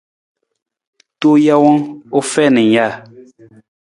Tuu 1.19 1.35
jawang 1.45 1.81
u 2.17 2.19
fiin 2.31 2.53
ng 2.57 2.67
ja. 2.75 2.87